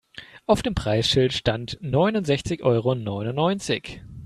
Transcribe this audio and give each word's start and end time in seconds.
Auf 0.47 0.63
dem 0.63 0.73
Preisschild 0.73 1.31
stand 1.31 1.77
neunundsechzig 1.79 2.63
Euro 2.63 2.95
neunundneunzig. 2.95 4.01